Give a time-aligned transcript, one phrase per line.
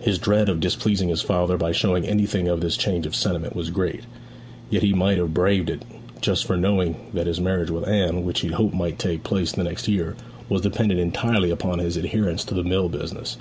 [0.00, 3.70] His dread of displeasing his father by showing anything of this change of sentiment was
[3.70, 4.00] great;
[4.68, 5.82] yet he might have braved it
[6.20, 9.62] but for knowing that his marriage with Anne, which he hoped might take place the
[9.62, 10.16] next year,
[10.48, 13.36] was dependent entirely upon his adherence to the mill business.